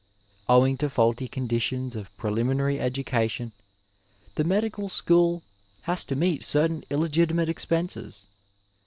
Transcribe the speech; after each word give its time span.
Owing 0.49 0.77
to 0.77 0.89
faulty 0.89 1.27
conditions 1.27 1.95
of 1.95 2.09
preliminary 2.17 2.79
education 2.79 3.51
the 4.33 4.43
medical 4.43 4.89
school 4.89 5.43
has 5.83 6.03
to 6.05 6.15
meet 6.15 6.43
certain 6.43 6.81
illegiti 6.89 7.33
mate 7.35 7.49
expenses. 7.49 8.25